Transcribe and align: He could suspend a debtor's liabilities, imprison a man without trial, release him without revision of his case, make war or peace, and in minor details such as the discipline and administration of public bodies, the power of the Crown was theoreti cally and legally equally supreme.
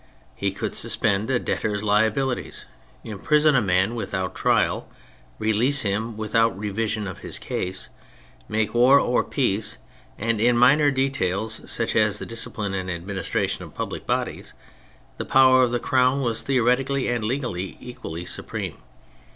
He 0.33 0.51
could 0.51 0.73
suspend 0.73 1.29
a 1.29 1.37
debtor's 1.37 1.83
liabilities, 1.83 2.65
imprison 3.03 3.55
a 3.55 3.61
man 3.61 3.93
without 3.93 4.33
trial, 4.33 4.89
release 5.37 5.83
him 5.83 6.17
without 6.17 6.57
revision 6.57 7.05
of 7.05 7.19
his 7.19 7.37
case, 7.37 7.89
make 8.49 8.73
war 8.73 8.99
or 8.99 9.23
peace, 9.23 9.77
and 10.17 10.41
in 10.41 10.57
minor 10.57 10.89
details 10.89 11.61
such 11.71 11.95
as 11.95 12.17
the 12.17 12.25
discipline 12.25 12.73
and 12.73 12.89
administration 12.89 13.63
of 13.63 13.75
public 13.75 14.07
bodies, 14.07 14.55
the 15.17 15.23
power 15.23 15.61
of 15.61 15.69
the 15.69 15.77
Crown 15.79 16.23
was 16.23 16.41
theoreti 16.45 16.83
cally 16.87 17.07
and 17.07 17.23
legally 17.23 17.77
equally 17.79 18.25
supreme. 18.25 18.77